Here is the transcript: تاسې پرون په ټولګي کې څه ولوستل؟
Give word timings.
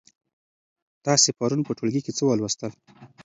تاسې 1.05 1.29
پرون 1.37 1.61
په 1.65 1.71
ټولګي 1.77 2.01
کې 2.05 2.11
څه 2.17 2.23
ولوستل؟ 2.25 2.71